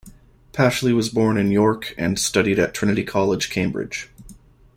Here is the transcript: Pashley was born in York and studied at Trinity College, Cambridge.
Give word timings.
Pashley 0.51 0.93
was 0.95 1.09
born 1.09 1.37
in 1.37 1.51
York 1.51 1.93
and 1.95 2.17
studied 2.17 2.57
at 2.57 2.73
Trinity 2.73 3.03
College, 3.03 3.51
Cambridge. 3.51 4.09